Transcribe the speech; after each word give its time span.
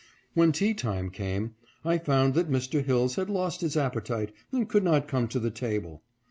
When 0.33 0.51
tea 0.51 0.73
time 0.73 1.11
came, 1.11 1.53
I 1.85 1.99
found 1.99 2.33
that 2.33 2.49
Mr. 2.49 2.83
Hilles 2.83 3.17
had 3.17 3.29
lost 3.29 3.61
his 3.61 3.77
appetite 3.77 4.31
and 4.51 4.67
could 4.67 4.83
not 4.83 5.07
come 5.07 5.27
to 5.27 5.39
the 5.39 5.51
table. 5.51 6.01